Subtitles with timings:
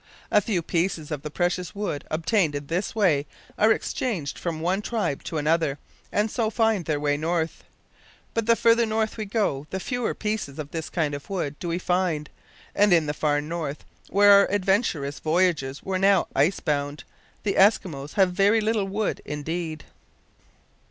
[0.31, 4.81] A few pieces of the precious wood obtained in this way are exchanged from one
[4.81, 5.77] tribe to another,
[6.11, 7.63] and so find their way north.
[8.33, 11.67] But the further north we go the fewer pieces of this kind of wood do
[11.67, 12.31] we find;
[12.73, 17.03] and in the far north, where our adventurous voyagers were now ice bound,
[17.43, 19.83] the Eskimos have very little wood, indeed.